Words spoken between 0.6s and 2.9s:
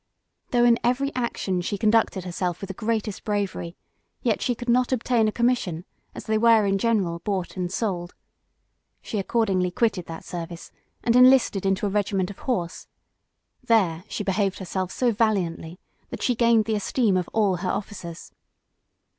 in every action she conducted herself with the